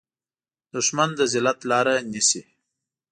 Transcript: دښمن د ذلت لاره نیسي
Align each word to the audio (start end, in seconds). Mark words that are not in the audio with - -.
دښمن 0.73 1.09
د 1.15 1.21
ذلت 1.33 1.59
لاره 1.71 1.95
نیسي 2.11 2.41